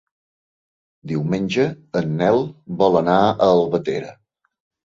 [1.11, 1.67] Diumenge
[2.03, 2.41] en Nel
[2.81, 4.11] vol anar a Albatera.